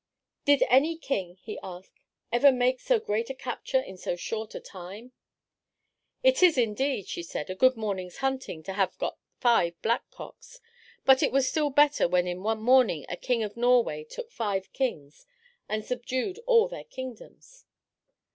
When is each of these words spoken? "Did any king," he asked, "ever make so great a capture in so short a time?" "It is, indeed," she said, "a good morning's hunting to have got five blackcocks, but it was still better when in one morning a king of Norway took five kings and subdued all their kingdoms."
"Did 0.45 0.63
any 0.67 0.97
king," 0.97 1.35
he 1.35 1.59
asked, 1.61 1.99
"ever 2.31 2.51
make 2.51 2.79
so 2.79 2.99
great 2.99 3.29
a 3.29 3.35
capture 3.35 3.79
in 3.79 3.97
so 3.97 4.15
short 4.15 4.55
a 4.55 4.59
time?" 4.59 5.11
"It 6.23 6.41
is, 6.41 6.57
indeed," 6.57 7.07
she 7.07 7.21
said, 7.21 7.51
"a 7.51 7.55
good 7.55 7.77
morning's 7.77 8.17
hunting 8.17 8.63
to 8.63 8.73
have 8.73 8.97
got 8.97 9.19
five 9.37 9.79
blackcocks, 9.83 10.59
but 11.05 11.21
it 11.21 11.31
was 11.31 11.47
still 11.47 11.69
better 11.69 12.07
when 12.07 12.25
in 12.25 12.41
one 12.41 12.63
morning 12.63 13.05
a 13.09 13.15
king 13.15 13.43
of 13.43 13.55
Norway 13.55 14.03
took 14.03 14.31
five 14.31 14.73
kings 14.73 15.27
and 15.69 15.85
subdued 15.85 16.39
all 16.47 16.67
their 16.67 16.83
kingdoms." 16.85 17.65